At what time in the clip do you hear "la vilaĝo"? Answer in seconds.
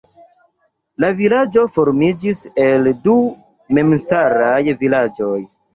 1.03-1.67